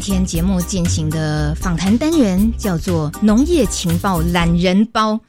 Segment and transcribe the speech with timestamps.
[0.00, 5.20] 今天节目进行的访谈单元叫做“农业情报懒人包”。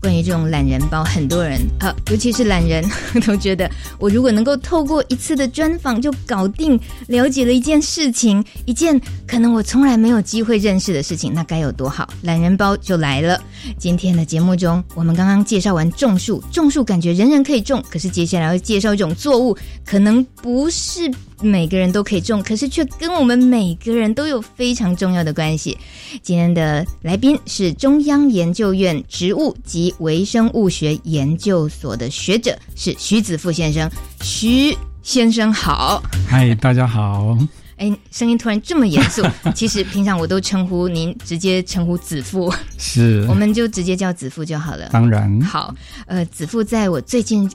[0.00, 2.84] 关于这种懒人包，很多人啊，尤其是懒人，
[3.26, 12.08] 都觉得我如果能够透过一次的专访就搞定，了解了一件事情，一件可能我从来没有机会认识的事情，那该有多好！
[12.22, 13.40] 懒人包就来了。
[13.78, 21.10] 今天的节目中，我们刚刚介绍完种树，种树感觉人人可以种，可是接下来要介绍一种作物，可能不是。
[21.40, 25.76] 每个人都可以种，可是却跟我们每个人都有非常重要的关系。
[26.22, 33.90] 今天的来宾是中央研究院植物及微生物学研究所的学者，是徐子富先生。
[34.22, 37.36] 徐先生好，嗨，大家好。
[37.76, 39.22] 哎，声音突然这么严肃。
[39.54, 44.88] 其实平常我都称呼您，直接称呼子父，是，我们就直接叫子父就好了。
[44.90, 45.74] 当然，好。
[46.06, 47.50] 呃，子父在我最近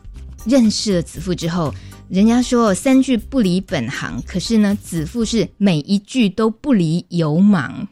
[0.46, 1.74] 认识了子父之后。
[2.10, 7.88] 人家说三句不离本行，可是呢，子父是每一句都不离油芒。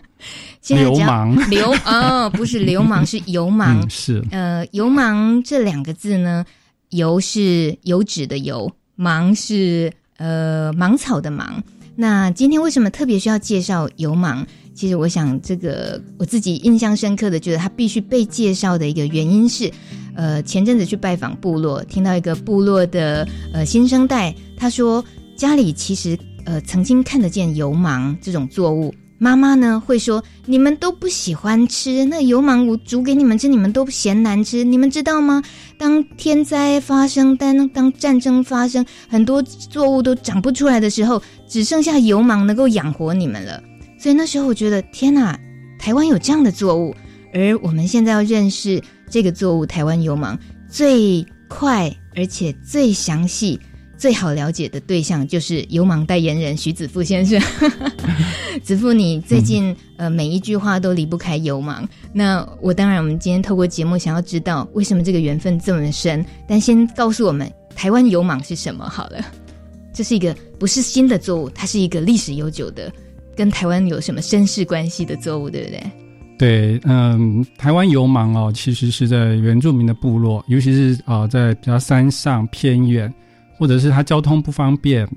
[0.60, 3.80] 现在讲流氓流 哦，不是流氓，是油芒。
[3.80, 6.44] 嗯、是呃，油氓这两个字呢，
[6.90, 9.90] 油是油脂的油，忙是
[10.22, 11.60] 呃芒草的芒。
[11.96, 14.46] 那今天为什么特别需要介绍油芒？
[14.72, 19.70] 其实我想，这个我自己印象深刻的，觉得它必须被介绍的一个原因是。
[20.14, 25.02] 呃，前阵子去拜访部落，听到一个部落的呃新生代，他说
[25.34, 35.40] 家里其实呃曾经看得见油芒这种作物，妈妈呢会说你们都不喜欢吃那油芒，我煮给你们吃，你们都嫌难吃，你们知道吗？
[35.78, 43.62] 当天灾发生，当当战争发生，很多作物都长不出来的时候，只剩下油芒能够养活你们了。
[43.96, 45.38] 所以那时候我觉得天哪，
[45.78, 46.92] 台湾有这样的作物，
[47.32, 48.82] 而我们现在要认识。
[49.08, 50.38] 这个作物台湾油芒
[50.70, 53.60] 最快而且最详细、
[54.02, 57.40] 最好了解的对象就是油芒代言人徐子富先生。
[58.60, 61.88] 子富，你最近、嗯、呃每一句话都离不开油芒。
[62.12, 66.26] 那我当然，我们今天透过节目想要知道为什么这个缘分这么深。
[66.48, 69.24] 但先告诉我们，台湾油芒是什么好了。
[69.92, 72.92] 这是一个不是新的作物，它是一个历史悠久的，
[73.36, 75.80] 跟台湾有什么身世关系的作物，对不对？
[76.40, 83.12] 对，嗯，台湾油芒哦，其实是在原住民的部落，尤其是啊、呃，在比较山上偏远，
[83.62, 85.08] 或者是他交通不方便，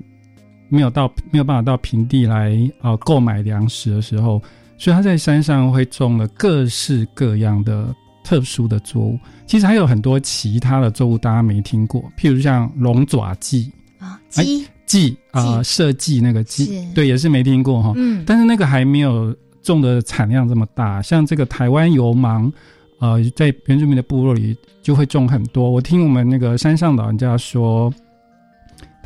[0.68, 4.40] 没有到没有办法到平地来啊、呃、购买粮食的时候，
[4.78, 7.92] 所以他在山上会种了各式各样的
[8.22, 9.18] 特殊的作物。
[9.46, 13.68] 其实还有很多其他的作物，大家没听过，譬如像龙爪蓟
[13.98, 17.92] 啊，蓟蓟啊，社稷那个蓟，对，也是没听过哈。
[17.96, 19.34] 嗯，但是那个还没有。
[19.62, 22.52] 种的产量这么大，像这个台湾油芒，
[23.00, 25.68] 呃，在原住民的部落里就会种很多。
[25.68, 27.92] 我听我们那个山上老人家说，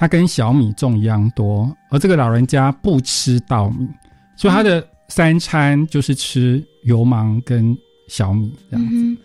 [0.00, 3.86] 他跟小米种一样多，而这个老人家不吃稻米，
[4.34, 7.76] 所以他的三餐就是吃油芒跟
[8.08, 8.94] 小米这样子。
[8.94, 9.18] 嗯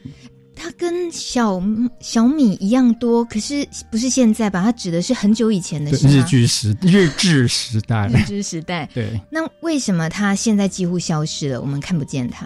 [0.57, 1.61] 它跟小
[1.99, 4.63] 小米一样多，可是不是现在吧？
[4.63, 8.89] 他指的是很久以前的事，日据时日治时代，日治时代。
[8.93, 11.59] 对，那为什么它现在几乎消失了？
[11.59, 12.45] 我们看不见它。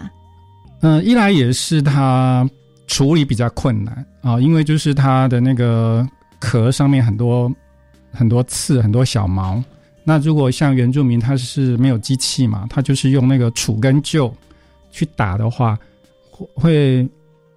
[0.80, 2.44] 嗯、呃，一来也是它
[2.88, 6.04] 处理比较困难啊、呃，因为就是它的那个
[6.40, 7.48] 壳上面很多
[8.12, 9.62] 很多刺，很多小毛。
[10.04, 14.32] 那如果像原住民，他是没有机器嘛，他就是用那个杵跟臼
[14.90, 15.78] 去打的话，
[16.54, 17.08] 会。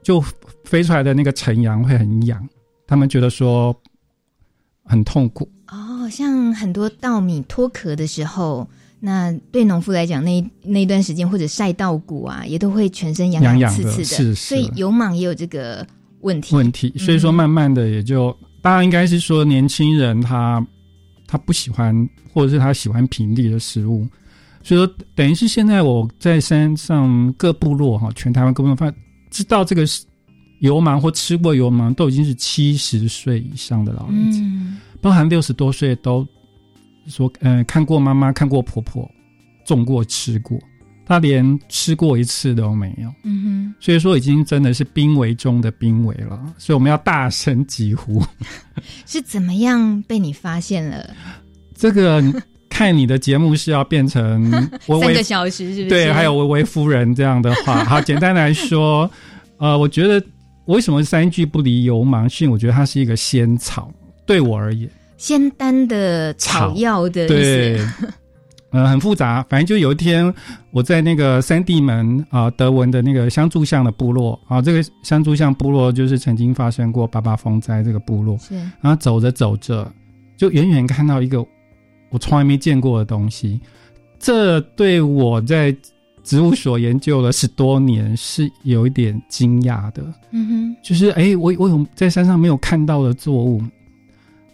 [0.04, 0.22] 就
[0.66, 2.46] 飞出来的那个晨阳会很痒，
[2.86, 3.74] 他们觉得说
[4.84, 5.50] 很痛苦。
[5.70, 8.68] 哦，像很多稻米脱壳的时候，
[9.00, 14.04] 那对农夫来讲，那那段时间或者晒稻谷啊，也都会全身痒痒刺刺的。
[14.04, 15.88] 是，是，所以油蟒也有这个
[16.20, 16.54] 问题。
[16.54, 20.66] 问题，所以说慢慢的也就，当然、嗯、应该是说年轻人他
[21.28, 21.94] 他不喜欢，
[22.34, 24.08] 或者是他喜欢平地的食物，
[24.64, 28.92] 所以说等于是现在我在山上各部落哈，全台湾各部落发。
[29.30, 29.84] 知道这个
[30.60, 36.26] 油芒或吃过油芒都已经是七十岁以上的老人家，嗯、包含六十多岁都
[37.08, 39.10] 说，嗯、呃，看过妈妈，看过婆婆
[39.66, 40.58] 种过吃过，
[41.06, 43.10] 他连吃过一次都没有。
[43.24, 48.22] 嗯哼，所以说已经真的是濒危中的濒危了，所以我们要大声疾呼。
[49.06, 51.10] 是怎么样被你发现了？
[51.76, 52.24] 这个
[52.70, 54.50] 看你的节目是要变成
[55.02, 55.90] 三个小时，是不是？
[55.90, 57.84] 对，还有微微夫人这样的话。
[57.86, 59.10] 好，简单来说，
[59.58, 60.26] 呃，我觉得
[60.66, 63.92] 为什么三句不离油芒是因为我觉得它是一个仙草，
[64.26, 67.34] 对我而言，仙丹的草药的意思。
[67.34, 67.88] 对，
[68.74, 69.42] 呃，很复杂。
[69.50, 70.34] 反正就有一天
[70.72, 78.38] 我在那个三地门啊、呃，德文的那个香柱巷的部落啊、呃，这个香柱巷部落就是曾经发生过八八风灾这个部落。
[78.40, 79.90] 是，然后走着走着，
[80.36, 81.46] 就远远看到一个。
[82.10, 83.60] 我从来没见过的东西，
[84.20, 85.76] 这对我在
[86.24, 90.04] 植物所研究了十多年是有一点惊讶的。
[90.30, 93.64] 嗯哼，就是哎、欸，我我有在山上没有看到的作物。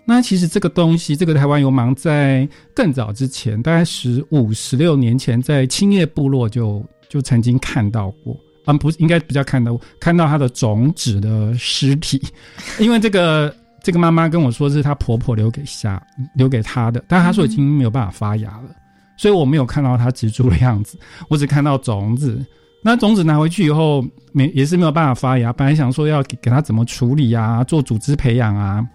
[0.09, 8.35] 那其实这个东西，这个台湾油芒在更早之前，大概十五、十六年前，在青叶部落就就曾经看到过。
[8.65, 12.21] 嗯，不是，应该比较看到看到它的种子的尸体，
[12.79, 13.55] 因为这个。
[13.81, 18.75] 这个妈妈跟我说，是她婆婆留给下留给她的，但她说已经没有办法发芽了，
[19.15, 22.45] 所以我没有看到它植株的样子，我只看到种子。
[22.83, 25.53] 那种子拿回去以后，没也是没有办法发芽。
[25.53, 28.85] 本来想说要给给它怎么处理啊，做组织培养啊，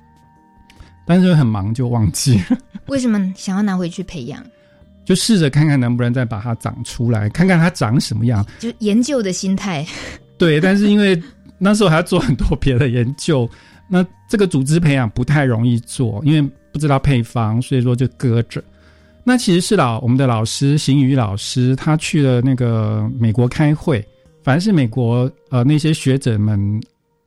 [1.06, 2.58] 但是很忙就忘记了。
[2.86, 4.44] 为什么想要拿回去培养？
[5.04, 8.44] 就试着看看能不能再把它长出来，看看它长什么样。
[8.58, 9.86] 就研究的心态。
[10.38, 11.22] 对，但是因为
[11.58, 13.48] 那时候还要做很多别的研究。
[13.86, 18.64] 那这个组织培养不太容易做，因为不知道配方，所以说就搁着。
[19.22, 24.02] 那其实是老我们的老师邢宇老师，他去了那个美国开会，
[24.42, 26.58] 反正是美国呃那些学者们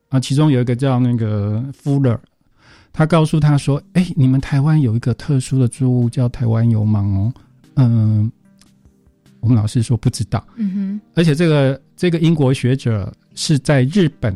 [0.10, 2.18] 啊、呃，其中有一个叫那个 Fuller，
[2.98, 7.34] 他告诉他说：“哎、欸，你们台湾有一个特殊的作物叫台湾油芒哦。”
[7.78, 8.32] 嗯，
[9.40, 10.44] 我们老师说不知道。
[10.56, 14.36] 嗯哼，而且这个这个英国学者是在日本。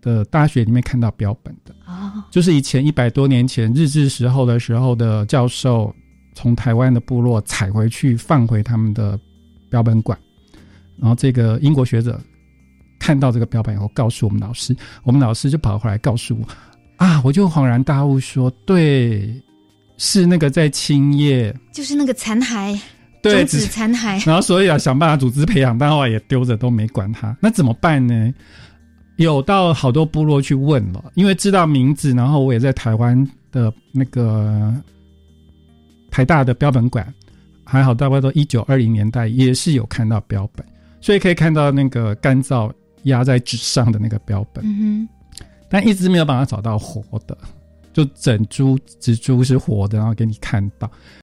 [0.00, 2.22] 的大学里面看到标本的，oh.
[2.30, 5.92] 就是以前一百多年前日治时候的时候的教授
[6.36, 9.18] 从台湾的部落采回去放回他们的
[9.68, 10.16] 标本馆，
[10.96, 12.18] 然后这个英国学者
[13.00, 16.46] 看到这个标本以后告诉我们老师，我们老师就跑回来告诉我
[16.98, 19.34] 啊，我就恍然大悟说，对，
[19.96, 22.78] 是那个在青叶，就是那个残骸，
[23.22, 28.32] 对，种子残骸， 然后所以啊想办法组织培养，但后来也丢着都没管它，那怎么办呢？
[29.16, 34.72] 有到好多部落去问了，因为知道名字，然后我也在台湾的那个
[36.10, 37.04] 台大的标本馆，
[37.64, 40.64] 还好大概都一九二零年代也是有看到标本，
[41.00, 42.72] 所以可以看到那个干燥
[43.04, 45.08] 压在纸上的那个标本，嗯哼，
[45.68, 47.36] 但一直没有办法找到活的，
[47.92, 50.90] 就整株植株是活的，然后给你看到。